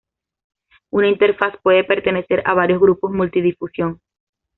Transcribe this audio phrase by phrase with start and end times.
[0.89, 4.01] Una interfaz puede pertenecer a varios grupos multidifusión.